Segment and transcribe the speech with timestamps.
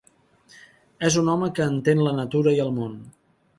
[1.09, 2.99] És un home que entén la natura i el món.